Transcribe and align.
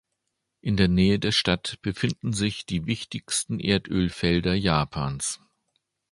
In 0.61 0.77
der 0.77 0.87
Nähe 0.87 1.19
der 1.19 1.31
Stadt 1.31 1.77
befinden 1.83 2.33
sich 2.33 2.65
die 2.65 2.87
wichtigsten 2.87 3.59
Erdölfelder 3.59 4.55
Japans. 4.55 5.39